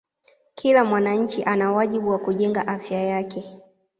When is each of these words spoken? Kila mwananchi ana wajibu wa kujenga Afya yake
Kila 0.55 0.83
mwananchi 0.85 1.43
ana 1.43 1.71
wajibu 1.71 2.09
wa 2.09 2.19
kujenga 2.19 2.67
Afya 2.67 3.03
yake 3.03 3.59